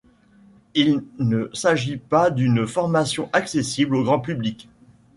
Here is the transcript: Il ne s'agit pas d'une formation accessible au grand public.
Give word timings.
Il 0.73 1.03
ne 1.19 1.51
s'agit 1.53 1.97
pas 1.97 2.31
d'une 2.31 2.65
formation 2.65 3.29
accessible 3.33 3.95
au 3.95 4.03
grand 4.03 4.19
public. 4.19 4.67